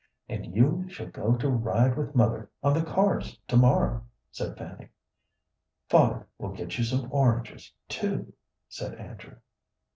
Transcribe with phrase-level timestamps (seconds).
[0.27, 4.89] "And you shall go to ride with mother on the cars to morrow," said Fanny.
[5.89, 8.33] "Father will get you some oranges, too,"
[8.67, 9.35] said Andrew.